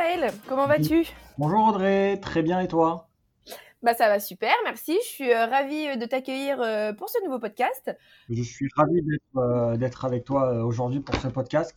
[0.00, 1.06] Raphaël, comment vas-tu?
[1.36, 3.10] Bonjour Audrey, très bien et toi?
[3.82, 4.98] Bah ça va super, merci.
[5.02, 7.94] Je suis euh, ravie euh, de t'accueillir euh, pour ce nouveau podcast.
[8.30, 9.02] Je suis ravi
[9.76, 11.76] d'être avec toi aujourd'hui pour ce podcast.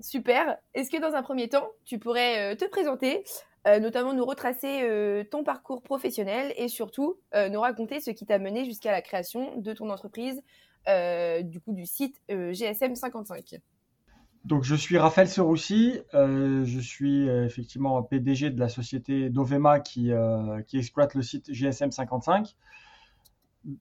[0.00, 0.56] Super.
[0.72, 3.24] Est-ce que dans un premier temps, tu pourrais te présenter,
[3.66, 8.92] notamment nous retracer ton parcours professionnel et surtout nous raconter ce qui t'a mené jusqu'à
[8.92, 10.42] la création de ton entreprise,
[10.86, 13.60] du coup du site GSM 55
[14.46, 19.80] donc, je suis Raphaël Seroussi, euh, je suis euh, effectivement PDG de la société Dovema
[19.80, 22.54] qui, euh, exploite le site GSM 55.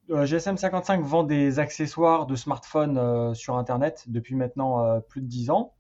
[0.10, 5.74] GSM 55 vend des accessoires de smartphones sur Internet depuis maintenant plus de 10 ans.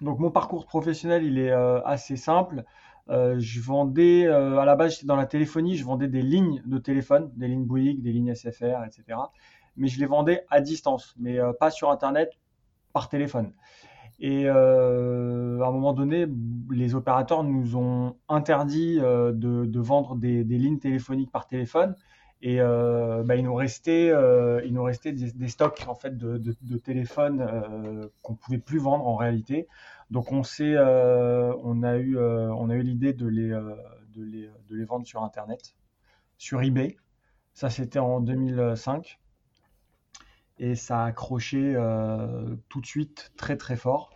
[0.00, 2.64] Donc, mon parcours professionnel, il est assez simple.
[3.10, 7.30] je vendais, à la base, j'étais dans la téléphonie, je vendais des lignes de téléphone,
[7.36, 9.18] des lignes Bouygues, des lignes SFR, etc.
[9.76, 12.30] Mais je les vendais à distance, mais pas sur Internet,
[12.94, 13.52] par téléphone.
[14.20, 16.26] Et euh, à un moment donné,
[16.70, 21.94] les opérateurs nous ont interdit euh, de, vendre des, lignes téléphoniques par téléphone.
[22.40, 26.36] Et euh, bah, il nous restait, euh, il nous restait des, stocks en fait de,
[26.38, 29.68] de, téléphones qu'on pouvait plus vendre en réalité.
[30.10, 34.76] Donc on s'est, on a eu, on a eu l'idée de les, de les, de
[34.76, 35.76] les vendre sur internet,
[36.38, 36.96] sur eBay.
[37.54, 39.18] Ça c'était en 2005
[40.58, 44.10] et ça a accroché euh, tout de suite très très fort.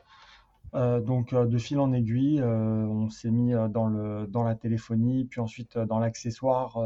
[0.74, 5.24] Euh, donc euh, de fil en aiguille, on s'est mis dans, le, dans la téléphonie,
[5.26, 6.78] puis ensuite dans l'accessoire,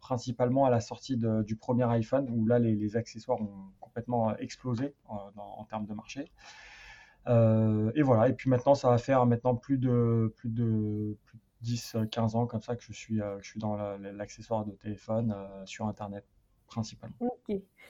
[0.00, 5.64] principalement à la sortie du premier iPhone, où là les, accessoires ont complètement explosé en,
[5.64, 6.30] termes de marché.
[7.28, 11.16] et voilà, et puis maintenant ça va faire maintenant plus de, plus de,
[11.64, 16.24] 10-15 ans comme ça que je suis, je suis dans l'accessoire de téléphone sur Internet
[16.66, 17.16] principalement.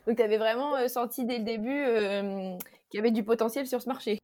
[0.07, 2.57] Donc, tu avais vraiment euh, senti dès le début euh,
[2.89, 4.19] qu'il y avait du potentiel sur ce marché?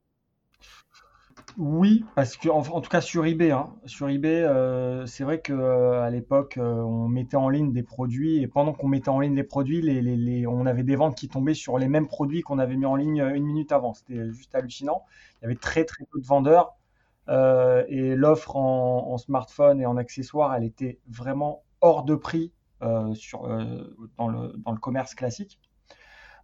[1.59, 3.75] Oui, parce que en, tout cas sur eBay, hein.
[3.85, 5.53] sur eBay, euh, c'est vrai que
[6.01, 9.43] à l'époque on mettait en ligne des produits et pendant qu'on mettait en ligne les
[9.45, 12.87] produits, les, on avait des ventes qui tombaient sur les mêmes produits qu'on avait mis
[12.87, 13.93] en ligne une minute avant.
[13.93, 15.05] C'était juste hallucinant.
[15.41, 16.75] Il y avait très très peu de vendeurs
[17.29, 22.51] et l'offre en, smartphone et en accessoires, elle était vraiment hors de prix
[23.15, 25.59] sur, euh, dans, le, dans le commerce classique.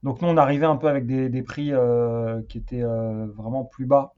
[0.03, 3.87] Donc nous, on arrivait un peu avec des, des prix euh, qui étaient vraiment plus
[3.87, 4.15] bas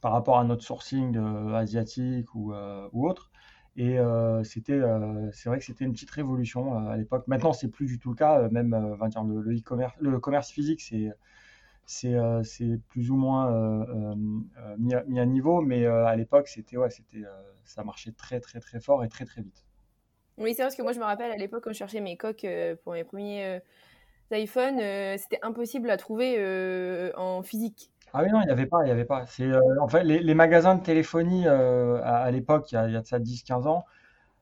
[0.00, 1.16] par rapport à notre sourcing
[1.54, 2.54] asiatique ou,
[2.92, 3.30] ou, autre.
[3.76, 3.98] Et
[4.44, 4.80] c'était,
[5.32, 7.24] c'est vrai que c'était une petite révolution à l'époque.
[7.26, 8.48] Maintenant, c'est plus du tout le cas.
[8.48, 11.12] Même, le, e-commerce, le commerce physique, c'est
[11.84, 14.14] c'est c'est plus ou moins
[14.78, 17.24] mis, à, mis, à, niveau, mais à l'époque, c'était ouais, c'était
[17.64, 19.67] ça marchait très très très fort et très très vite.
[20.38, 22.44] Oui, c'est parce que moi, je me rappelle à l'époque, quand je cherchais mes coques
[22.44, 23.58] euh, pour mes premiers euh,
[24.30, 27.90] iPhones, euh, c'était impossible à trouver en physique.
[28.12, 29.26] Ah oui, non, il n'y avait pas, il n'y avait pas.
[29.26, 29.50] C'est,
[29.80, 33.84] en fait, les, magasins de téléphonie à, l'époque, il y, a, de ça 10-15 ans,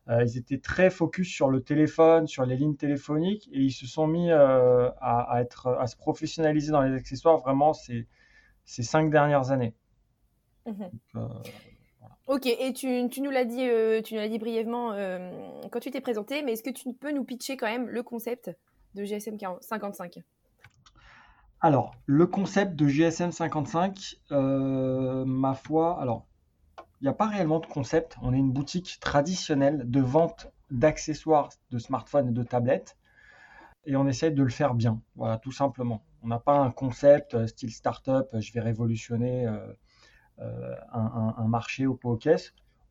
[0.08, 4.06] ils étaient très focus sur le téléphone, sur les lignes téléphoniques, et ils se sont
[4.06, 8.06] mis à, être, à se professionnaliser dans les accessoires vraiment ces,
[8.64, 9.74] ces cinq dernières années.
[10.66, 10.84] Mmh
[12.26, 15.31] Ok, et tu, tu nous l'as dit, euh, tu nous l'as dit brièvement euh,
[15.70, 18.50] quand tu t'es présenté, mais est-ce que tu peux nous pitcher quand même le concept
[18.97, 20.19] de GSM 55
[21.60, 26.26] Alors, le concept de GSM 55, euh, ma foi, alors,
[27.00, 28.16] il n'y a pas réellement de concept.
[28.22, 32.97] On est une boutique traditionnelle de vente d'accessoires de smartphones et de tablettes,
[33.84, 36.03] et on essaie de le faire bien, voilà, tout simplement.
[36.25, 39.47] On n'a pas un concept style startup, je vais révolutionner
[40.41, 42.19] euh, un, marché au pot.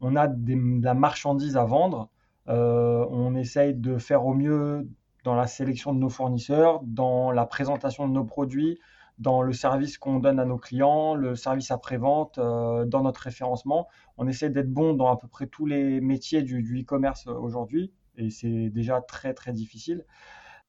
[0.01, 2.09] On a de la marchandise à vendre.
[2.47, 4.87] Euh, on essaye de faire au mieux
[5.23, 8.79] dans la sélection de nos fournisseurs, dans la présentation de nos produits,
[9.20, 13.87] dans le service qu'on donne à nos clients, le service après-vente, euh, dans notre référencement.
[14.17, 18.29] On essaie d'être bon dans à peu près tous les métiers du, e-commerce aujourd'hui, et
[18.31, 20.05] c'est déjà très très difficile.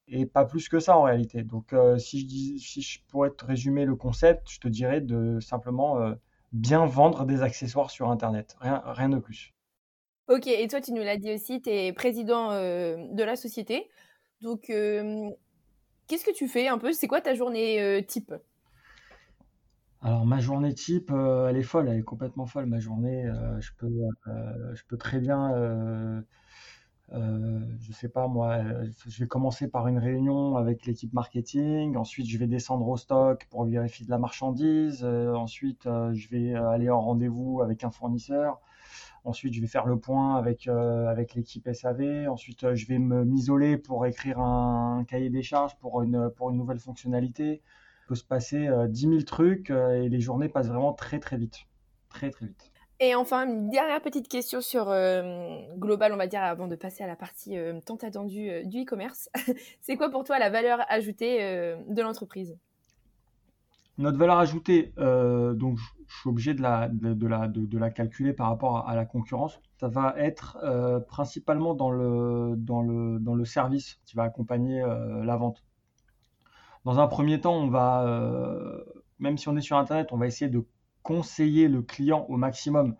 [0.08, 1.42] Et pas plus que ça en réalité.
[1.42, 6.14] Donc si, je dis, pourrais te résumer le concept, je te dirais de simplement
[6.56, 8.56] bien vendre des accessoires sur Internet.
[8.60, 9.54] Rien, rien de plus.
[10.28, 13.88] Ok, et toi, tu nous l'as dit aussi, tu es président euh, de la société.
[14.40, 15.30] Donc, euh,
[16.08, 16.92] qu'est-ce que tu fais un peu?
[16.92, 18.34] C'est quoi ta journée euh, type?
[20.02, 23.26] Alors ma journée type, euh, elle est folle, elle est complètement folle ma journée.
[23.26, 25.52] Euh, je peux, euh, je peux très bien,
[27.12, 31.96] euh, je sais pas moi, euh, je vais commencer par une réunion avec l'équipe marketing,
[31.96, 36.54] ensuite je vais descendre au stock pour vérifier de la marchandise, euh, ensuite je vais
[36.54, 38.60] aller en rendez-vous avec un fournisseur,
[39.24, 44.04] ensuite je vais faire le point avec, avec l'équipe SAV, ensuite je vais m'isoler pour
[44.06, 47.62] écrire un, cahier des charges pour une, pour une nouvelle fonctionnalité.
[48.06, 51.36] Il peut se passer euh, 10 000 trucs et les journées passent vraiment très très
[51.36, 51.66] vite.
[52.08, 52.72] Très très vite.
[52.98, 57.04] Et enfin, une dernière petite question sur euh, Global, on va dire, avant de passer
[57.04, 59.28] à la partie euh, tant attendue euh, du e-commerce.
[59.82, 61.38] C'est quoi pour toi la valeur ajoutée
[61.88, 62.56] de l'entreprise?
[63.98, 68.48] Notre valeur ajoutée, donc je suis obligé de la, de, la, de, la calculer par
[68.48, 69.58] rapport à, à la concurrence.
[69.81, 70.58] Ça va être
[71.08, 74.82] principalement dans le, dans, le, dans le service qui va accompagner
[75.25, 75.64] la vente.
[76.84, 78.04] Dans un premier temps, on va,
[79.19, 80.66] même si on est sur Internet, on va essayer de
[81.06, 82.96] conseiller le client au maximum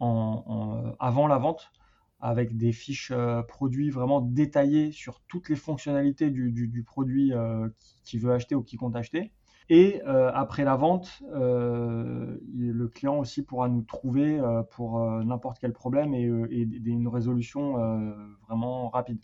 [0.00, 1.72] en- avant la vente
[2.20, 7.32] avec des fiches euh, produits vraiment détaillées sur toutes les fonctionnalités du, du- du produit
[7.32, 7.68] euh,
[8.04, 9.32] qu'il qui veut acheter ou qui compte acheter.
[9.70, 15.24] Et euh, après la vente, euh, le client aussi pourra nous trouver euh, pour euh,
[15.24, 16.46] n'importe quel problème et, euh,
[16.84, 18.12] une résolution euh,
[18.48, 19.20] vraiment rapide.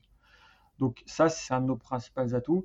[0.78, 2.64] Donc ça, c'est un de nos principaux atouts.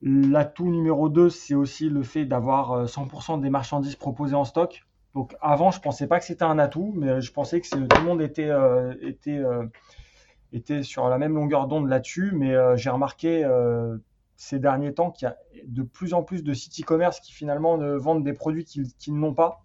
[0.00, 4.82] L'atout numéro 2, c'est aussi le fait d'avoir euh, 100% des marchandises proposées en stock.
[5.14, 8.00] Donc avant, je pensais pas que c'était un atout, mais je pensais que c'est- tout
[8.00, 8.94] le monde était, euh,
[9.28, 12.32] euh, sur la même longueur d'onde là-dessus.
[12.34, 13.96] Mais euh, j'ai remarqué euh,
[14.36, 15.36] ces derniers temps qu'il y a
[15.66, 19.34] de plus en plus de sites e-commerce qui finalement ne vendent des produits qu'ils n'ont
[19.34, 19.64] pas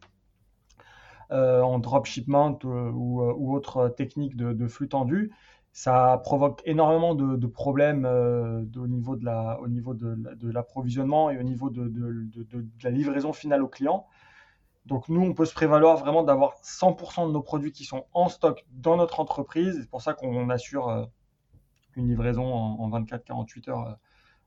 [1.32, 5.32] euh, en dropshipment euh, ou, euh, autre technique de flux tendu.
[5.76, 11.92] Ça provoque énormément de, problèmes euh, au niveau de l'approvisionnement et au niveau de,
[12.84, 14.06] la livraison finale au client.
[14.86, 18.30] Donc nous, on peut se prévaloir vraiment d'avoir 100% de nos produits qui sont en
[18.30, 19.80] stock dans notre entreprise.
[19.82, 21.06] C'est pour ça qu'on assure euh,
[21.96, 23.94] une livraison en, en 24-48 heures euh,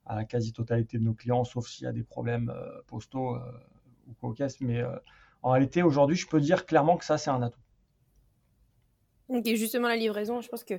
[0.07, 2.55] à la quasi-totalité de nos clients, sauf s'il y a des problèmes
[2.87, 3.37] postaux
[4.07, 4.33] ou quoi.
[4.61, 4.85] Mais
[5.43, 7.59] en réalité, aujourd'hui, je peux dire clairement que ça, c'est un atout.
[9.29, 10.75] Ok, justement la livraison, je pense que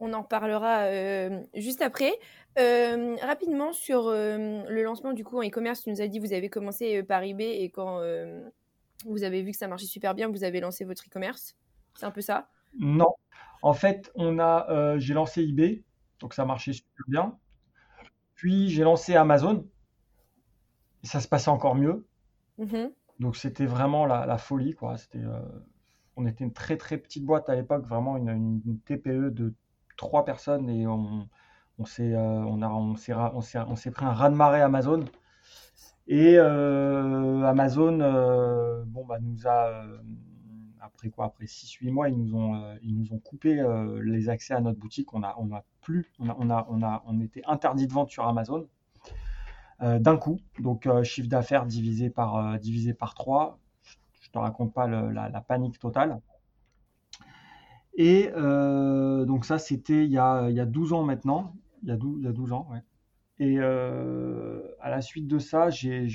[0.00, 2.12] on en reparlera euh, juste après.
[2.58, 6.32] Euh, rapidement sur euh, le lancement du coup en e-commerce, tu nous as dit vous
[6.32, 8.00] avez commencé par eBay et quand
[9.04, 11.54] vous avez vu que ça marchait super bien, vous avez lancé votre e-commerce.
[11.94, 12.48] C'est un peu ça?
[12.78, 13.14] Non.
[13.60, 15.82] En fait, on a, j'ai lancé eBay,
[16.18, 17.38] donc ça marchait super bien.
[18.34, 19.66] Puis j'ai lancé Amazon,
[21.04, 22.06] et ça se passait encore mieux.
[22.58, 22.90] Mhm.
[23.20, 24.96] Donc c'était vraiment la, la folie, quoi.
[24.96, 25.20] C'était,
[26.16, 29.54] on était une très très petite boîte à l'époque, vraiment une, TPE de
[29.96, 31.28] trois personnes, et on,
[31.84, 35.04] s'est, euh, on a, on s'est, on s'est, pris un raz-de-marée Amazon.
[36.08, 39.84] Et euh, Amazon, euh, bon, bah, nous a,
[40.80, 43.64] après quoi, après six huit mois, ils nous ont, ils nous ont coupé
[44.02, 45.14] les accès à notre boutique.
[45.14, 47.92] On a, on a plus, on a, on a, on a, on était interdit de
[47.92, 48.66] vente sur Amazon
[49.80, 50.38] d'un coup.
[50.60, 53.58] Donc chiffre d'affaires divisé par, divisé par 3.
[54.32, 56.20] Te raconte pas la, panique totale.
[57.94, 61.54] Et euh, donc ça, c'était il y a, il y a 12 ans maintenant.
[61.82, 62.82] Il y a 12, il y a 12 ans, ouais.
[63.38, 66.08] Et euh, à la suite de ça, j'ai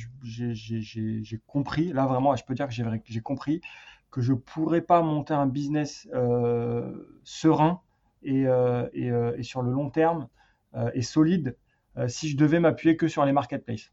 [1.45, 3.61] compris, là vraiment, je peux dire que j'ai compris
[4.11, 7.81] que je pourrais pas monter un business euh, serein
[8.23, 8.45] et,
[8.93, 10.29] et, sur le long terme
[10.93, 11.57] et solide
[12.07, 13.91] si je devais m'appuyer que sur les marketplaces.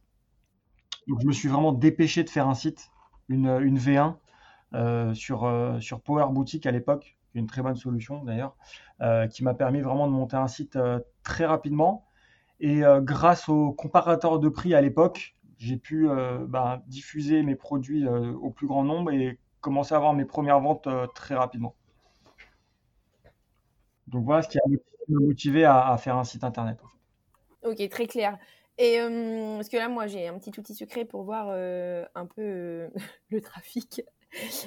[1.08, 2.90] Donc je me suis vraiment dépêché de faire un site,
[3.28, 4.16] une, une V1
[4.74, 8.56] euh, sur, euh, sur Power Boutique à l'époque, une très bonne solution d'ailleurs,
[9.00, 10.78] euh, qui m'a permis vraiment de monter un site
[11.22, 12.06] très rapidement.
[12.60, 16.08] Et grâce au comparateur de prix à l'époque, j'ai pu
[16.46, 20.88] bah, diffuser mes produits au plus grand nombre et commencer à avoir mes premières ventes
[21.14, 21.74] très rapidement.
[24.06, 24.62] Donc voilà ce qui a
[25.08, 26.78] motivé à, à faire un site internet.
[27.64, 28.38] Ok, très clair.
[28.78, 32.26] Et euh, parce que là, moi, j'ai un petit outil secret pour voir euh, un
[32.26, 32.88] peu euh,
[33.30, 34.02] le trafic.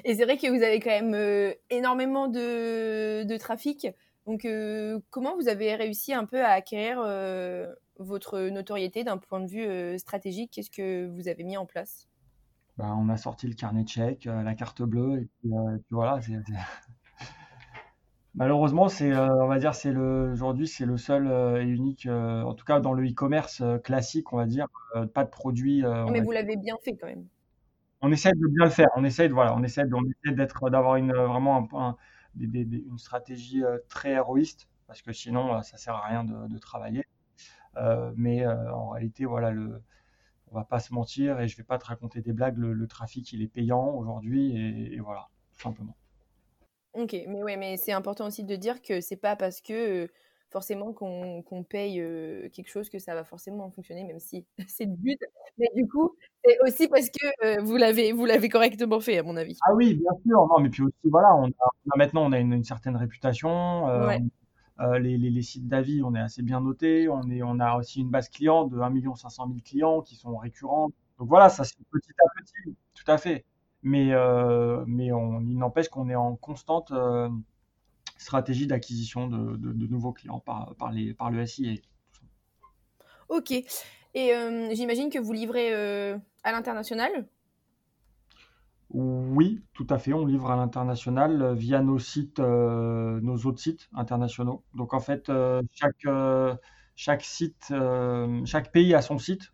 [0.06, 3.88] Et c'est vrai que vous avez quand même énormément de, trafic.
[4.26, 4.48] Donc,
[5.10, 7.02] comment vous avez réussi un peu à acquérir
[8.00, 10.52] votre notoriété d'un point de vue stratégique?
[10.54, 12.08] Qu'est-ce que vous avez mis en place?
[12.78, 15.86] Bah, on a sorti le carnet de chèques, la carte bleue, et puis, et puis
[15.92, 16.22] voilà.
[16.22, 16.40] c'est-
[18.38, 22.06] Malheureusement, c'est, euh, on va dire, c'est le, aujourd'hui, c'est le seul euh, et unique,
[22.06, 25.30] euh, en tout cas dans le e-commerce euh, classique, on va dire, euh, pas de
[25.30, 25.84] produit.
[25.84, 27.28] euh, on Mais va vous l'avez bien fait quand même.
[28.02, 28.88] on essaie de bien le faire.
[28.96, 31.80] On essaie de, voilà, on essaie de- on essaie d'être, d'avoir une, euh, vraiment un,
[31.90, 31.98] un-
[32.36, 36.06] des- des- des- une stratégie euh, très héroïste, parce que sinon, euh, ça sert à
[36.08, 37.04] rien de, de travailler.
[37.78, 39.82] Euh, mais euh, en réalité, voilà, le,
[40.52, 42.58] on va pas se mentir et je vais pas te raconter des blagues.
[42.58, 45.96] Le, trafic, il est payant aujourd'hui et, voilà, tout simplement.
[46.94, 50.08] Ok, mais ouais, mais c'est important aussi de dire que c'est pas parce que
[50.50, 51.96] forcément qu'on paye
[52.54, 55.20] quelque chose que ça va forcément fonctionner, même si c'est le but.
[55.58, 59.36] Mais du coup, c'est aussi parce que vous l'avez vous l'avez correctement fait, à mon
[59.36, 59.58] avis.
[59.68, 60.48] Ah oui, bien sûr.
[60.48, 63.88] Non, mais puis aussi, voilà, on a, maintenant on a une, certaine réputation.
[65.00, 67.10] les, les, sites d'avis, on est assez bien noté.
[67.10, 70.38] On, est, on a aussi une base client de 1 500 000 clients qui sont
[70.38, 70.90] récurrents.
[71.20, 73.44] Donc voilà, ça c'est petit à petit, tout à fait.
[73.88, 74.12] Mais,
[74.86, 76.92] mais on, il n'empêche qu'on est en constante
[78.18, 81.74] stratégie d'acquisition de, nouveaux clients par, par, les, par le SIA.
[83.30, 83.52] Ok.
[83.52, 87.28] Et euh, j'imagine que vous livrez euh, à l'international?
[88.90, 90.14] Oui, tout à fait.
[90.14, 94.64] On livre à l'international via nos sites, euh, nos autres sites internationaux.
[94.74, 95.32] Donc en fait,
[95.74, 96.08] chaque,
[96.96, 97.74] chaque site,
[98.46, 99.52] chaque pays a son site,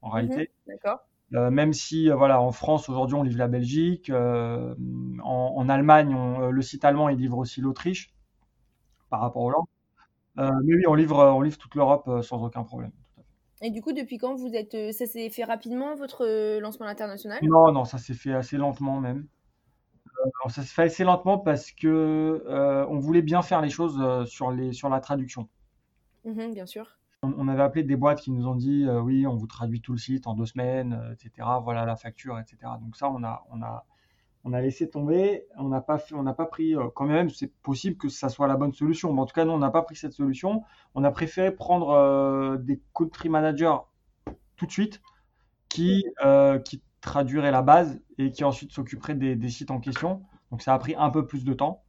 [0.00, 0.50] en mhm, réalité.
[0.66, 1.07] D'accord.
[1.30, 6.16] Même si voilà en France aujourd'hui on livre la Belgique, en, Allemagne
[6.50, 8.14] le site allemand il livre aussi l'Autriche
[9.10, 9.66] par rapport aux langues.
[10.36, 12.92] mais oui on livre on livre toute l'Europe sans aucun problème.
[13.60, 14.74] Et du coup, depuis quand vous êtes.
[14.74, 18.56] Euh, ça s'est fait rapidement, votre euh, lancement international Non, non, ça s'est fait assez
[18.56, 19.26] lentement même.
[20.06, 22.44] Euh, ça s'est fait assez lentement parce que
[22.88, 25.48] on voulait bien faire les choses sur, les, sur la traduction.
[26.24, 26.97] Mmh bien sûr.
[27.22, 29.98] On, avait appelé des boîtes qui nous ont dit oui, on vous traduit tout le
[29.98, 31.48] site en deux semaines, etc.
[31.64, 32.58] Voilà la facture, etc.
[32.80, 33.44] Donc ça, on a,
[34.44, 35.98] on a, laissé tomber, on n'a pas,
[36.46, 39.34] pris, euh, quand même, c'est possible que ça soit la bonne solution, mais en tout
[39.34, 40.62] cas, nous, on n'a pas pris cette solution.
[40.94, 43.76] On a préféré prendre euh, des country managers
[44.56, 45.02] tout de suite
[45.68, 50.22] qui, euh, qui traduiraient la base et qui ensuite s'occuperaient des, sites en question.
[50.50, 51.82] Donc, ça a pris un peu plus de temps.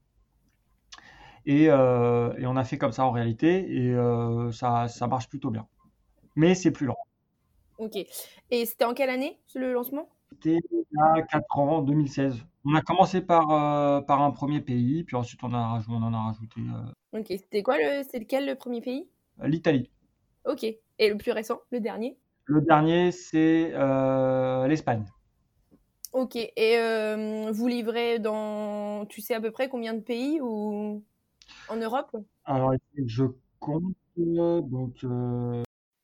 [1.46, 3.96] Et, et on a fait comme ça en réalité, et
[4.51, 5.67] ça, ça marche plutôt bien.
[6.36, 6.98] Mais c'est plus lent.
[7.77, 7.96] Ok.
[8.51, 10.10] Et c'était en quelle année le lancement?
[10.31, 12.46] C'était il y a 4 ans, en 2016.
[12.65, 16.13] On a commencé par, euh, par un premier pays, puis ensuite on, a, on en
[16.13, 16.60] a rajouté.
[16.60, 19.08] Euh, ok, c'était quoi le, c'est lequel le premier pays?
[19.41, 19.89] L'Italie.
[20.46, 20.63] Ok.
[20.63, 22.17] Et le plus récent, le dernier?
[22.46, 25.05] Le dernier, c'est euh, l'Espagne.
[26.12, 26.36] Ok.
[26.36, 26.77] Et
[27.51, 31.03] vous livrez dans, tu sais à peu près combien de pays ou?
[31.70, 32.74] En Europe Alors,
[33.06, 33.26] je
[33.60, 35.06] compte donc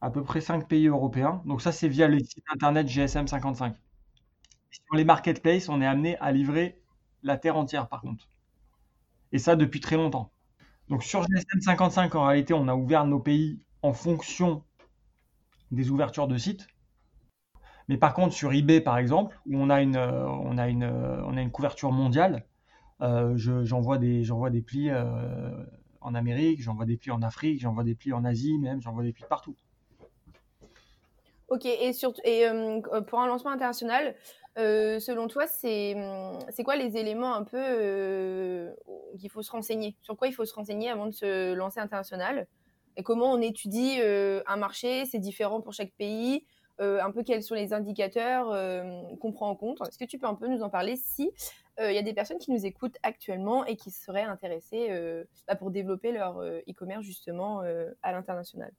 [0.01, 1.41] à peu près 5 pays européens.
[1.45, 3.75] Donc ça, c'est via le site internet GSM 55.
[4.69, 6.79] Sur les marketplaces, on est amené à livrer
[7.23, 8.29] la terre entière par contre.
[9.31, 10.31] Et ça depuis très longtemps.
[10.89, 14.63] Donc sur GSM 55, en réalité, on a ouvert nos pays en fonction
[15.71, 16.67] des ouvertures de sites.
[17.87, 22.45] Mais par contre, sur eBay, par exemple, où on a une, euh, euh, couverture mondiale,
[23.01, 24.89] euh, j'envoie des, des plis
[26.01, 29.13] en Amérique, j'envoie des plis en Afrique, j'envoie des plis en Asie même, j'envoie des
[29.13, 29.55] plis partout.
[31.47, 32.47] Ok, et, surtout, et
[33.07, 34.15] pour un lancement international,
[34.57, 35.95] euh, selon toi, c'est
[36.63, 38.73] quoi les éléments un peu euh,
[39.19, 39.95] qu'il faut se renseigner?
[40.01, 42.47] Sur quoi il faut se renseigner avant de se lancer international?
[42.97, 45.05] Et comment on étudie euh, un marché?
[45.05, 46.45] C'est différent pour chaque pays?
[46.79, 48.47] Un peu quels sont les indicateurs
[49.19, 49.79] qu'on prend en compte?
[49.87, 51.31] Est-ce que tu peux un peu nous en parler si
[51.79, 54.89] il y a des personnes qui nous écoutent actuellement et qui seraient intéressées
[55.47, 57.61] bah, pour développer leur e-commerce justement
[58.01, 58.71] à l'international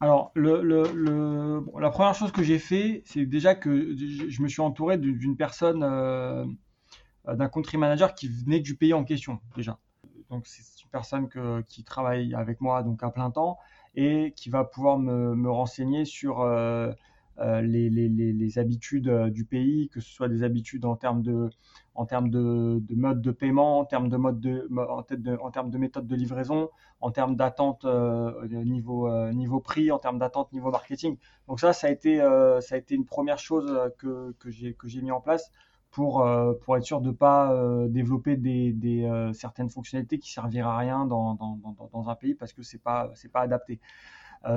[0.00, 5.36] alors, la première chose que j'ai fait, c'est déjà que je me suis entouré d'une
[5.36, 6.44] personne, euh,
[7.26, 9.78] d'un country manager qui venait du pays en question, déjà.
[10.30, 11.28] Donc, c'est une personne
[11.66, 13.58] qui travaille avec moi donc à plein temps
[13.94, 16.42] et qui va pouvoir me, renseigner sur
[17.40, 21.50] euh, euh, les, habitudes du pays, que ce soit des habitudes en termes de,
[21.94, 24.68] en termes de, mode de paiement, en termes de, mode de,
[25.40, 29.98] en, termes de méthode de livraison, en termes d'attente euh, niveau, euh, niveau prix, en
[29.98, 31.16] termes d'attente niveau marketing.
[31.48, 34.50] Donc ça, ça a été, euh, ça a été une première chose que, que
[34.88, 35.50] j'ai mis en place
[35.90, 36.24] pour,
[36.60, 37.52] pour être sûr de ne pas
[37.88, 41.58] développer des, certaines fonctionnalités qui serviraient à rien dans, dans,
[41.92, 43.80] dans, un pays parce que ce n'est pas, pas adapté.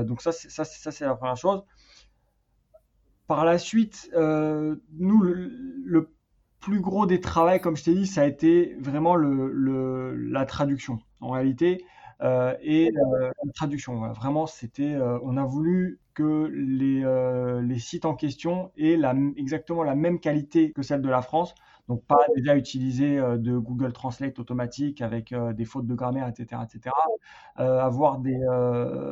[0.03, 1.63] donc ça c'est la première chose.
[3.31, 6.09] Par la suite, nous, le
[6.59, 10.99] plus gros des travaux, comme je t'ai dit, ça a été vraiment le, la traduction.
[11.21, 11.85] En réalité,
[12.21, 14.11] euh, et euh, la traduction.
[14.11, 17.05] Vraiment, c'était, euh, on a voulu que les,
[17.65, 21.55] les, sites en question aient la, exactement la même qualité que celle de la France.
[21.87, 26.95] Donc, pas déjà utiliser de Google Translate automatique avec des fautes de grammaire, etc., etc.
[27.57, 28.41] avoir des,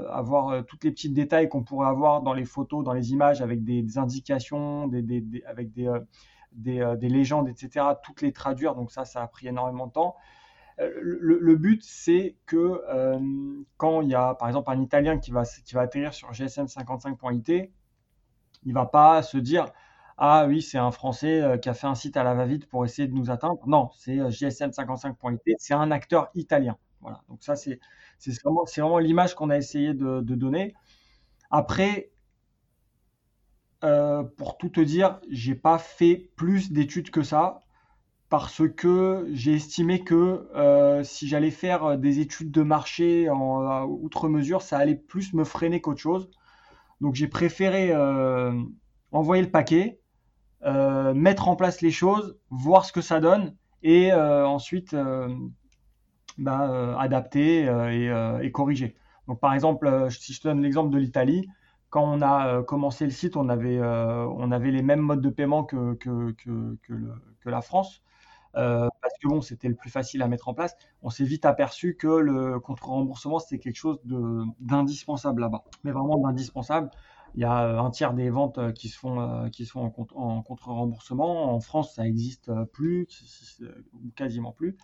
[0.10, 3.64] avoir toutes les petits détails qu'on pourrait avoir dans les photos, dans les images, avec
[3.64, 5.90] des, indications, des, avec des
[6.52, 8.76] des, des, légendes, etc., toutes les traduire.
[8.76, 10.16] Donc ça, ça a pris énormément de temps.
[10.80, 12.82] Le, but, c'est que
[13.78, 17.72] quand il y a, par exemple, un Italien qui va, qui va atterrir sur GSM55.it,
[18.64, 19.66] Il va pas se dire
[20.20, 22.86] ah oui, c'est un Français euh, qui a fait un site à la va-vite pour
[22.86, 23.60] essayer de nous atteindre.
[23.68, 26.78] Non, c'est JSM55.it, c'est un acteur italien.
[27.02, 27.22] Voilà.
[27.30, 27.80] Donc ça, c'est
[28.76, 30.76] vraiment, l'image qu'on a essayé de, donner.
[31.52, 32.12] Après,
[33.82, 37.62] pour tout te dire, j'ai pas fait plus d'études que ça
[38.30, 43.86] parce que j'ai estimé que euh, si j'allais faire euh, des études de marché en
[43.86, 46.30] outre mesure, ça allait plus me freiner qu'autre chose.
[47.02, 48.54] Donc j'ai préféré euh,
[49.12, 50.00] envoyer le paquet,
[50.64, 54.96] mettre en place les choses, voir ce que ça donne et ensuite
[56.38, 57.64] bah, adapter
[58.42, 58.96] et, corriger.
[59.28, 61.48] Donc par exemple, si je te donne l'exemple de l'Italie,
[61.90, 63.80] quand on a commencé le site, on avait,
[64.72, 65.98] les mêmes modes de paiement que,
[67.46, 68.04] la France.
[68.56, 70.76] Euh, parce que bon, c'était le plus facile à mettre en place.
[71.02, 74.00] On s'est vite aperçu que le contre-remboursement, c'était quelque chose
[74.60, 76.90] d'indispensable là-bas, mais vraiment d'indispensable.
[77.36, 79.92] Il y a euh, un tiers des ventes euh, qui se font, qui se font
[80.16, 81.54] en, contre-remboursement.
[81.54, 83.08] En France, ça n'existe plus,
[83.94, 84.78] ou quasiment plus.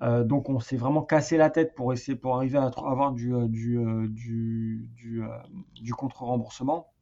[0.00, 3.78] donc on s'est vraiment cassé la tête pour essayer pour arriver à avoir du, du,
[4.08, 4.88] du,
[5.74, 6.92] du, contre-remboursement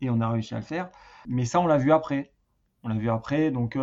[0.00, 0.90] et on a réussi à le faire.
[1.28, 2.32] Mais ça, on l'a vu après.
[2.82, 3.50] On l'a vu après.
[3.50, 3.76] Donc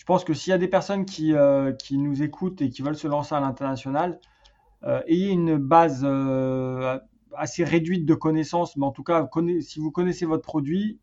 [0.00, 2.80] je pense que s'il y a des personnes qui, euh, qui, nous écoutent et qui
[2.80, 4.18] veulent se lancer à l'international,
[4.82, 6.98] euh, ayez une base euh,
[7.36, 9.28] assez réduite de connaissances, mais en tout cas,
[9.60, 10.98] si vous connaissez votre produit,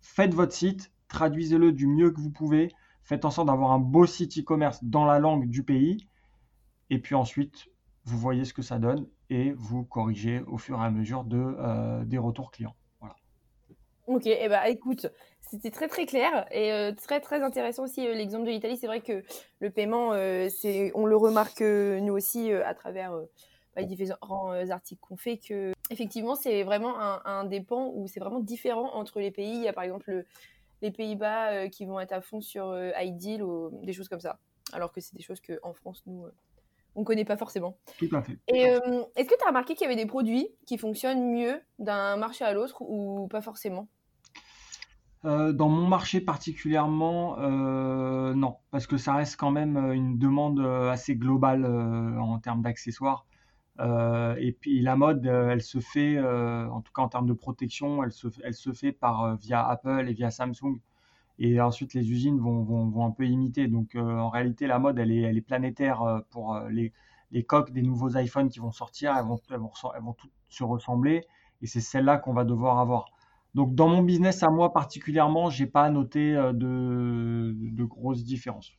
[0.00, 2.72] faites votre site, traduisez-le du mieux que vous pouvez,
[3.02, 6.06] faites en sorte d'avoir un beau site e-commerce dans la langue du pays,
[6.90, 7.66] et puis ensuite,
[8.04, 12.04] vous voyez ce que ça donne et vous corrigez au fur et à mesure de,
[12.04, 12.74] des retours clients.
[14.08, 15.06] Ok, eh ben, écoute,
[15.40, 18.76] c'était très très clair et euh, très très intéressant aussi euh, l'exemple de l'Italie.
[18.76, 19.22] C'est vrai que
[19.60, 20.48] le paiement, euh,
[20.94, 23.12] on le remarque nous aussi à travers
[23.76, 28.20] les différents articles qu'on fait que effectivement c'est vraiment un, un des pans où c'est
[28.20, 29.54] vraiment différent entre les pays.
[29.54, 30.24] Il y a par exemple
[30.82, 34.38] les Pays-Bas qui vont être à fond sur iDeal ou des choses comme ça,
[34.72, 36.24] alors que c'est des choses qu'en France nous
[36.94, 37.78] on connaît pas forcément.
[37.98, 38.36] Tout à fait.
[38.48, 38.64] Et
[39.16, 42.44] est-ce que tu as remarqué qu'il y avait des produits qui fonctionnent mieux d'un marché
[42.44, 43.88] à l'autre ou pas forcément?
[45.24, 50.18] euh, dans mon marché particulièrement, euh, non, parce que ça reste quand même euh, une
[50.18, 53.26] demande assez globale en termes d'accessoires.
[53.82, 58.12] Et puis la mode, elle se fait, en tout cas en termes de protection, elle
[58.12, 60.78] se, fait par via Apple et via Samsung.
[61.38, 63.66] Et ensuite, les usines vont, un peu imiter.
[63.66, 66.92] Donc, en réalité, la mode, elle est, planétaire pour les,
[67.44, 69.14] coques des nouveaux iPhones qui vont sortir.
[69.16, 69.38] Elles vont,
[70.14, 71.26] toutes se ressembler.
[71.62, 73.06] Et c'est celle-là qu'on va devoir avoir.
[73.54, 78.72] Donc dans mon business à moi particulièrement, j'ai pas noté euh, de, grosses différences.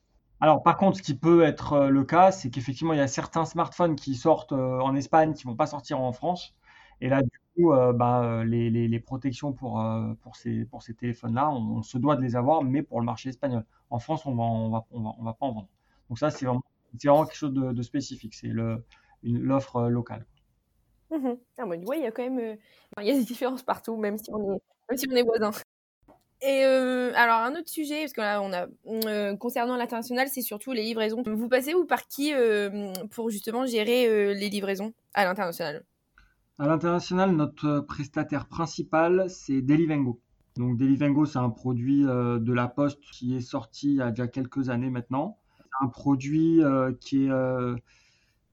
[0.44, 3.08] Alors par contre, ce qui peut être euh, le cas, c'est qu'effectivement il y a
[3.08, 6.54] certains smartphones qui sortent euh, en Espagne qui vont pas sortir en France.
[7.00, 9.82] Et là, du coup, bah, les, protections pour,
[10.36, 10.68] ces,
[11.00, 13.66] téléphones-là, on, se doit de les avoir, mais pour le marché espagnol.
[13.90, 15.70] En France, on va, on va, pas en vendre.
[16.10, 16.64] Donc ça, c'est vraiment,
[17.26, 18.36] quelque chose de, spécifique.
[18.36, 18.52] C'est
[19.24, 20.26] l'offre locale.
[21.10, 24.62] Mmh ah, il y a quand même euh, des différences partout, même si on est,
[24.90, 25.52] même si on est voisins.
[26.46, 28.68] Et euh, alors, un autre sujet, parce que là, a,
[29.08, 31.24] euh, concernant l'international, c'est surtout les livraisons.
[31.26, 32.34] Vous passez ou par qui
[33.12, 35.86] pour justement gérer les livraisons à l'international?
[36.60, 40.20] À l'international, notre prestataire principal, c'est Delivengo.
[40.58, 44.28] Donc, Delivengo, c'est un produit de la Poste qui est sorti il y a déjà
[44.28, 45.38] quelques années maintenant.
[45.60, 46.62] C'est un produit
[47.00, 47.32] qui est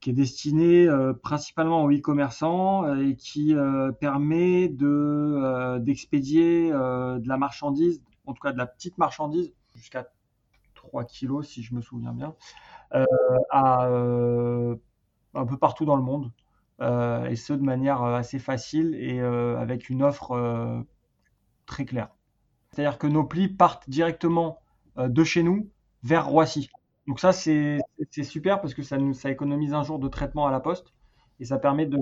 [0.01, 7.27] qui est destiné euh, principalement aux e-commerçants euh, et qui euh, permet de d'expédier de
[7.27, 10.07] la marchandise, en tout cas de la petite marchandise, jusqu'à
[10.73, 12.35] 3 kilos si je me souviens bien,
[13.51, 13.85] à
[15.33, 16.31] un peu partout dans le monde.
[16.81, 20.83] et ce de manière assez facile et avec une offre
[21.65, 22.09] très claire.
[22.71, 24.59] C'est-à-dire que nos plis partent directement
[24.97, 25.69] de chez nous
[26.03, 26.69] vers Roissy.
[27.11, 27.81] Donc ça, c'est
[28.23, 30.93] super parce que ça, nous, ça économise un jour de traitement à la poste
[31.41, 31.99] et ça permet de,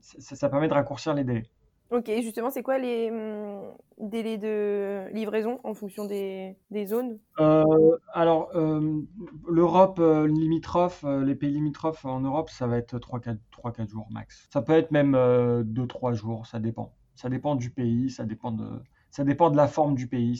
[0.00, 1.44] ça, permet de raccourcir les délais.
[1.92, 7.20] Ok, justement, c'est quoi les hum, délais de livraison en fonction des, des zones?
[7.38, 9.00] Euh, Alors, euh,
[9.48, 14.48] l'Europe euh, limitrophe, les pays limitrophes en Europe, ça va être 3-4 jours max.
[14.52, 16.92] Ça peut être même 2-3 jours, ça dépend.
[17.14, 18.66] Ça dépend du pays, ça dépend de,
[19.12, 20.36] ça dépend de la forme du pays,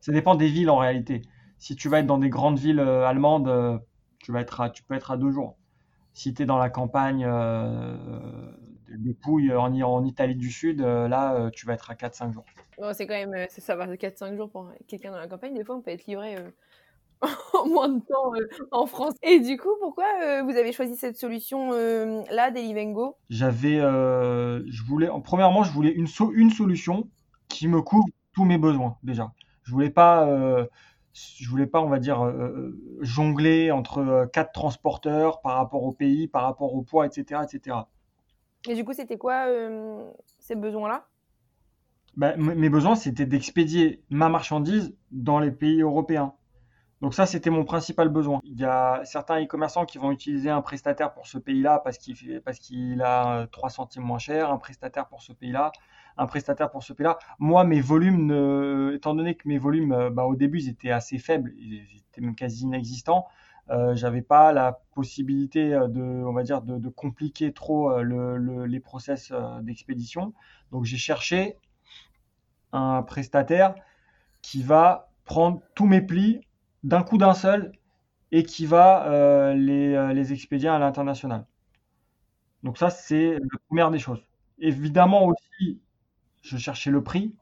[0.00, 1.22] ça dépend des villes en réalité.
[1.58, 3.78] Si tu vas être dans des grandes villes euh, allemandes, euh,
[4.20, 5.56] tu, vas être tu peux être à deux jours.
[6.14, 7.96] Si tu es dans la campagne euh,
[8.88, 12.44] des Pouilles en, en, Italie du Sud, là, tu vas être à 4-5 jours.
[12.92, 15.54] c'est quand même, ça va 4-5 jours pour quelqu'un dans la campagne.
[15.54, 16.36] Des fois, on peut être livré
[17.54, 18.32] en moins de temps
[18.72, 19.14] en France.
[19.22, 21.70] Et du coup, pourquoi vous avez choisi cette solution
[22.30, 27.08] là, Delivengo J'avais, je voulais, premièrement, je voulais une, une solution
[27.48, 29.32] qui me couvre tous mes besoins déjà.
[29.62, 30.26] Je voulais pas,
[31.36, 35.92] je voulais pas, on va dire, euh, jongler entre euh, quatre transporteurs par rapport au
[35.92, 37.76] pays, par rapport au poids, etc., etc.
[38.68, 39.46] Et du coup, c'était quoi
[40.38, 41.06] ces besoins-là?
[42.16, 46.34] Ben, Mes besoins, c'était d'expédier ma marchandise dans les pays européens.
[47.00, 48.40] Donc ça, c'était mon principal besoin.
[48.44, 52.42] Il y a certains e-commerçants qui vont utiliser un prestataire pour ce pays-là parce qu'il
[52.44, 52.58] parce
[53.02, 55.70] a 3 centimes moins cher, un prestataire pour ce pays-là,
[56.16, 57.18] un prestataire pour ce pays-là.
[57.38, 61.18] Moi, mes volumes, étant donné que mes volumes, euh, bah, au début, ils étaient assez
[61.18, 63.26] faibles, ils étaient même quasi inexistants.
[63.70, 68.64] Euh, j'avais pas la possibilité euh, de, on va dire, de, compliquer trop euh, le,
[68.64, 70.32] les process d'expédition.
[70.72, 71.56] Donc j'ai cherché
[72.72, 73.74] un prestataire
[74.42, 76.40] qui va prendre tous mes plis
[76.84, 77.72] d'un coup d'un seul
[78.32, 81.46] et qui va les, les expédier à l'international.
[82.62, 84.20] Donc ça, c'est la première des choses.
[84.58, 85.80] Évidemment aussi,
[86.42, 87.34] je cherchais le prix.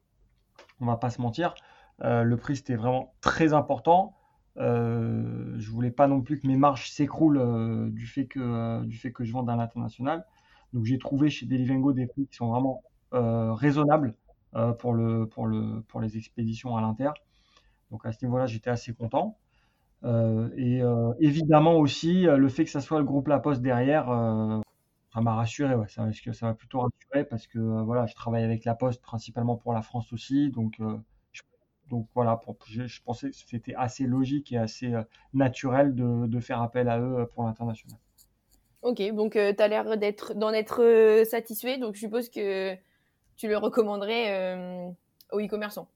[0.81, 1.55] On va pas se mentir.
[2.03, 4.14] Euh, le prix, c'était vraiment très important.
[4.59, 8.85] Euh, je voulais pas non plus que mes marges s'écroulent euh, du, fait que, euh,
[8.85, 10.27] du fait que je vende à l'international.
[10.72, 14.14] Donc j'ai trouvé chez Delivengo des prix qui sont vraiment raisonnables
[14.79, 14.94] pour,
[15.31, 17.11] pour les expéditions à l'inter.
[17.90, 19.38] Donc à ce niveau-là, j'étais assez content.
[20.05, 20.83] et
[21.20, 24.11] évidemment aussi, le fait que ça soit le groupe La Poste derrière,
[25.16, 28.14] ça m'a rassuré, ouais, ça, que ça m'a plutôt rassuré parce que euh, voilà, je
[28.14, 30.94] travaille avec la Poste principalement pour la France aussi, donc euh,
[31.33, 31.40] je,
[32.14, 36.90] voilà, je, pensais que c'était assez logique et assez euh, naturel de, de, faire appel
[36.90, 37.99] à eux pour l'international.
[38.83, 42.77] Ok, donc tu as l'air d'être d'en être satisfait, donc je suppose que
[43.38, 44.94] tu le recommanderais
[45.33, 45.88] aux e-commerçants.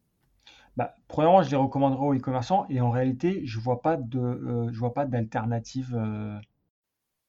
[0.76, 4.78] Bah, premièrement, je les recommanderais aux e-commerçants et en réalité, je vois pas de, je
[4.78, 5.96] vois pas d'alternative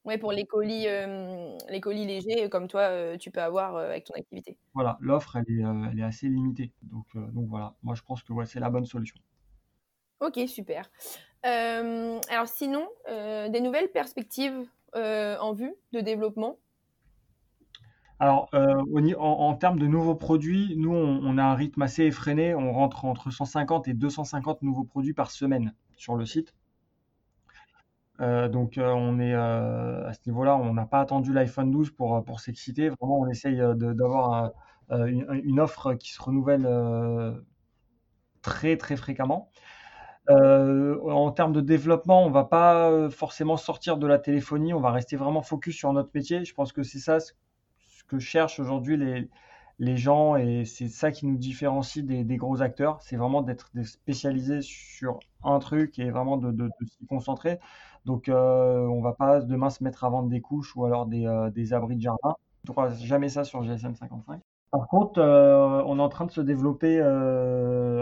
[0.04, 0.88] Ouais, pour les colis,
[1.70, 4.58] les colis légers comme toi, tu peux avoir, avec ton activité.
[4.74, 6.72] Voilà, l'offre elle est, elle est assez limitée.
[6.82, 9.20] Donc, donc voilà, moi je pense que ouais, c'est la bonne solution.
[10.22, 10.90] OK, super.
[11.44, 16.58] alors sinon, des nouvelles perspectives, en vue de développement?
[18.22, 22.54] Alors, en en termes de nouveaux produits, nous on a un rythme assez effréné.
[22.54, 26.54] On rentre entre 150 et 250 nouveaux produits par semaine sur le site.
[28.20, 31.90] Euh, donc euh, on est euh, à ce niveau-là, on n'a pas attendu l'iPhone 12
[31.90, 32.90] pour, s'exciter.
[32.90, 34.52] Vraiment, on essaye d'avoir
[34.92, 36.70] une, offre qui se renouvelle
[38.44, 39.50] très très fréquemment.
[40.30, 45.16] en termes de développement, on va pas forcément sortir de la téléphonie, on va rester
[45.16, 46.46] vraiment focus sur notre métier.
[46.46, 47.18] Je pense que c'est ça
[48.12, 48.98] que cherchent aujourd'hui
[49.80, 53.02] les, gens et c'est ça qui nous différencie des, gros acteurs.
[53.02, 57.58] C'est vraiment d'être spécialisé sur un truc et vraiment de, de, s'y concentrer.
[58.06, 61.26] Donc, euh, on va pas demain se mettre à vendre des couches ou alors des,
[61.26, 62.36] euh, abris de jardin.
[62.76, 64.42] On ne jamais ça sur GSM 55.
[64.72, 67.02] Par contre, euh, on est en train de se développer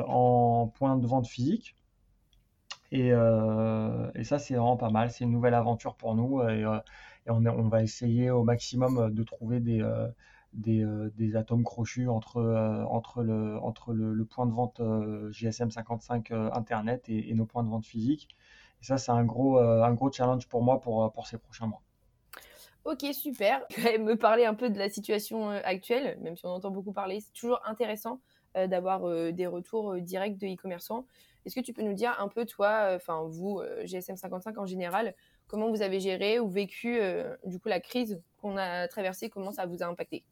[0.07, 1.75] en point de vente physique.
[2.91, 3.11] Et,
[4.23, 5.11] ça, c'est vraiment pas mal.
[5.11, 6.41] C'est une nouvelle aventure pour nous.
[7.29, 9.83] Et on, va essayer au maximum de trouver des,
[10.53, 12.41] des, des, atomes crochus entre,
[13.21, 14.81] le, point de vente
[15.31, 18.29] GSM 55 Internet et, nos points de vente physiques.
[18.81, 21.81] Et ça, c'est un gros, euh, challenge pour moi pour, euh, ces prochains mois.
[22.85, 23.65] Ok, super.
[23.99, 27.19] Me parler un peu de la situation euh, actuelle, même si on entend beaucoup parler.
[27.19, 28.19] C'est toujours intéressant
[28.55, 31.05] d'avoir des retours directs de e-commerçants.
[31.45, 35.13] Est-ce que tu peux nous dire un peu, toi, enfin vous, GSM 55 en général,
[35.49, 36.99] comment vous avez géré ou vécu
[37.45, 40.23] du coup la crise qu'on a traversée, comment ça vous a impacté?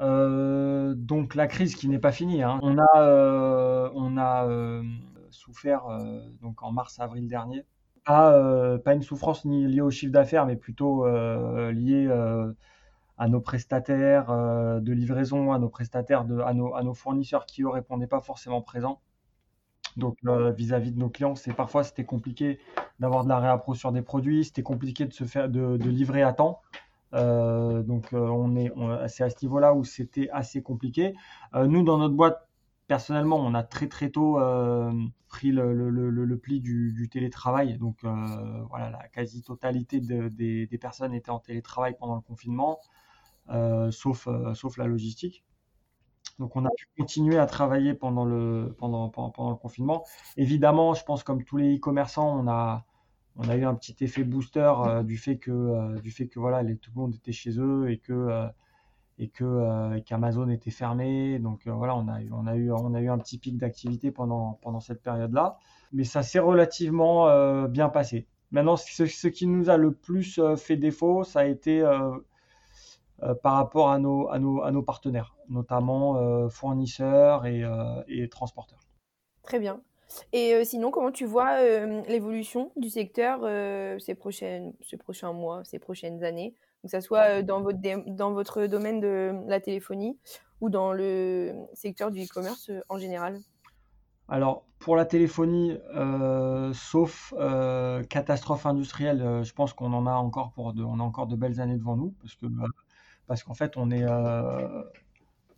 [0.00, 2.42] Donc la crise qui n'est pas finie.
[2.42, 2.58] Hein.
[2.62, 2.84] On a,
[4.20, 4.46] a
[5.30, 7.64] souffert euh, donc en mars-avril dernier.
[8.04, 12.08] Pas, euh, une souffrance ni liée au chiffre d'affaires, mais plutôt euh, liée
[13.18, 17.62] à nos prestataires de livraison, à nos prestataires, de, à, nos, à nos fournisseurs qui
[17.62, 19.00] ne répondaient pas forcément présents.
[19.96, 20.18] Donc
[20.56, 22.58] vis-à-vis de nos clients, c'est parfois c'était compliqué
[23.00, 26.32] d'avoir de la réappro sur des produits, c'était compliqué de se faire de, livrer à
[26.32, 26.60] temps.
[27.14, 28.72] Euh, donc on est,
[29.08, 31.14] c'est à ce niveau-là où c'était assez compliqué.
[31.54, 32.48] nous dans notre boîte,
[32.88, 34.90] personnellement, on a très très tôt euh,
[35.28, 37.78] pris le, pli du, télétravail.
[37.78, 38.10] Donc euh,
[38.70, 42.80] voilà, la quasi-totalité de, des, des, personnes étaient en télétravail pendant le confinement,
[43.50, 45.44] euh, sauf, euh, sauf la logistique.
[46.38, 48.74] Donc on a pu continuer à travailler pendant le,
[49.60, 50.04] confinement.
[50.36, 52.84] Évidemment, je pense comme tous les e-commerçants, on a,
[53.56, 57.58] eu un petit effet booster euh, du fait que, les, tout le monde était chez
[57.58, 58.48] eux et que
[59.40, 61.38] euh, qu'Amazon était fermé.
[61.38, 62.06] Donc euh, voilà, on
[62.46, 65.58] a eu un petit pic d'activité pendant cette période-là,
[65.92, 68.26] mais ça s'est relativement euh, bien passé.
[68.50, 71.82] Maintenant, ce, qui nous a le plus fait défaut, ça a été
[73.42, 77.64] par rapport à nos, à nos, à nos partenaires, notamment fournisseurs et,
[78.08, 78.80] et transporteurs.
[79.42, 79.80] Très bien.
[80.32, 85.32] Et euh, sinon, comment tu vois euh, l'évolution du secteur euh, ces, prochaines, ces prochains
[85.32, 86.54] mois, ces prochaines années?
[86.82, 90.16] Que ce soit dans votre, dans votre domaine de la téléphonie
[90.60, 93.38] ou dans le secteur du e-commerce en général?
[94.28, 95.76] Alors, pour la téléphonie,
[96.72, 97.34] sauf
[98.08, 101.60] catastrophe industrielle, je pense qu'on en a encore pour de, on a encore de belles
[101.60, 102.46] années devant nous parce que
[103.28, 104.04] parce qu'en fait, on est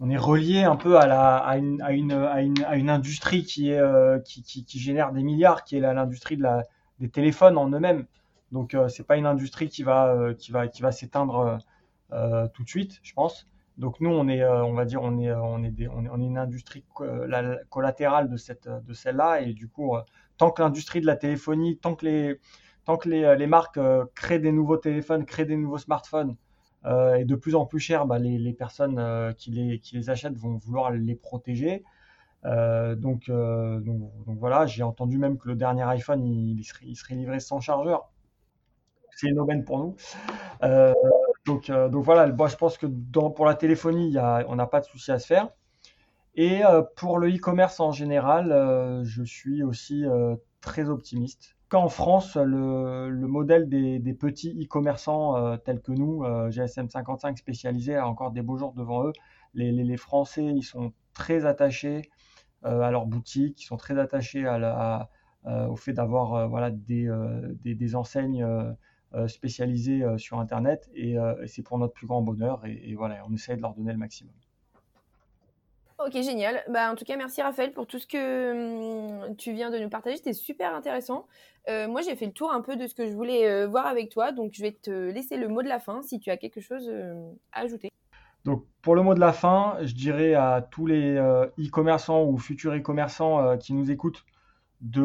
[0.01, 2.89] on est relié un peu à, la, à, une, à, une, à, une, à une,
[2.89, 6.65] industrie qui, est, euh, qui, qui, génère des milliards, qui est l'industrie de la,
[7.01, 8.07] des téléphones en eux-mêmes.
[8.51, 11.59] Donc, euh, c'est pas une industrie qui va, euh, qui va, qui va s'éteindre
[12.13, 13.47] euh, tout de suite, je pense.
[13.77, 16.85] Donc, nous, on est, on va dire, on est, on est, on est, une industrie
[16.99, 19.43] la, collatérale de, cette, de celle-là.
[19.43, 19.95] Et du coup,
[20.39, 22.41] tant que l'industrie de la téléphonie, tant que les,
[22.85, 23.79] tant que les, les marques
[24.15, 26.37] créent des nouveaux téléphones, créent des nouveaux smartphones,
[26.87, 30.57] euh, et de plus en plus cher, bah, les, personnes euh, qui, les, achètent vont
[30.57, 31.85] vouloir les protéger.
[32.47, 33.31] Euh, donc,
[34.27, 38.11] voilà, j'ai entendu même que le dernier iPhone, il, serait, livré sans chargeur.
[39.11, 39.97] C'est une aubaine pour nous.
[41.45, 44.17] donc, voilà, je pense que pour la téléphonie,
[44.49, 45.49] on n'a pas de souci à se faire.
[46.37, 46.63] Et
[46.97, 50.07] pour le e-commerce en général, je suis aussi
[50.63, 56.89] très optimiste qu'en France, le, modèle des, petits e-commerçants euh, tels que nous, euh, GSM
[56.91, 59.13] 55 spécialisés, a encore des beaux jours devant eux.
[59.55, 62.11] Les, Français, ils sont très attachés
[62.65, 64.47] euh, à leur boutique, ils sont très attachés
[65.47, 68.47] au fait d'avoir des, enseignes
[69.29, 70.91] spécialisées sur Internet.
[70.95, 72.67] Et, c'est pour notre plus grand bonheur.
[72.67, 74.35] Et, et voilà, on essaie de leur donner le maximum.
[76.07, 76.63] Ok, génial.
[76.69, 79.91] Bah, en tout cas, merci Raphaël pour tout ce que hum, tu viens de nous
[79.91, 80.17] partager.
[80.17, 81.27] C'était super intéressant.
[81.69, 83.87] Euh, moi, j'ai fait le tour un peu de ce que je voulais euh, voir
[83.87, 84.33] avec toi.
[84.33, 86.89] Donc, je vais te laisser le mot de la fin si tu as quelque chose
[86.89, 87.91] euh, à ajouter.
[88.47, 92.75] Donc, pour le mot de la fin, je dirais à tous les e-commerçants ou futurs
[92.75, 94.25] e-commerçants qui nous écoutent
[94.81, 95.03] de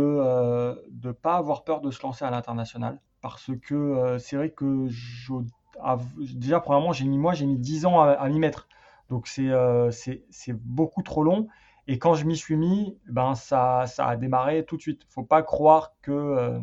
[1.04, 3.02] ne pas avoir peur de se lancer à l'international.
[3.20, 4.88] Parce que c'est vrai que
[6.34, 8.70] déjà, premièrement, j'ai mis, moi, j'ai mis 10 ans à, à m'y mettre.
[9.10, 11.48] Donc euh, c'est beaucoup trop long.
[11.88, 15.04] Et quand je m'y suis mis, ben ça, ça a démarré tout de suite.
[15.10, 16.60] Faut pas croire que, euh,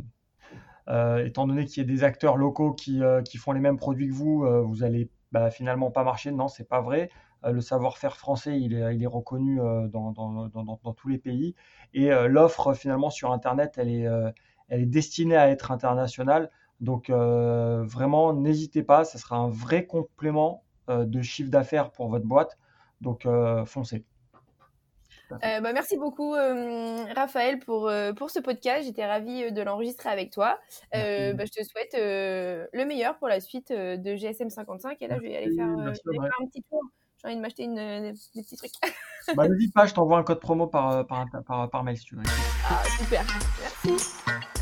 [0.88, 4.09] euh, étant donné qu'il y a des acteurs locaux qui, qui, font les mêmes produits
[4.09, 6.33] que vous, vous allez bah, finalement pas marcher.
[6.33, 7.11] Non, c'est pas vrai.
[7.44, 11.55] le savoir-faire français, il est, il est reconnu dans, dans, dans, dans, tous les pays.
[11.94, 14.09] Et l'offre finalement sur Internet, elle est,
[14.68, 16.50] elle est destinée à être internationale.
[16.81, 22.59] Donc vraiment, n'hésitez pas, ce sera un vrai complément de chiffre d'affaires pour votre boîte.
[23.01, 24.05] Donc, euh, foncez.
[25.33, 28.85] Euh, bah, merci beaucoup Raphaël pour, pour ce podcast.
[28.85, 30.59] J'étais ravie de l'enregistrer avec toi.
[30.92, 35.01] bah, je te souhaite le meilleur pour la suite de GSM 55.
[35.01, 36.83] Et là, je vais aller faire, un petit tour.
[37.21, 38.73] J'ai envie de m'acheter des petits trucs.
[39.37, 42.16] bah, N'hésite pas, je t'envoie un code promo par, par, par, par, mail si tu
[42.16, 42.23] veux.
[42.68, 43.25] Ah, super.
[43.85, 44.62] Merci.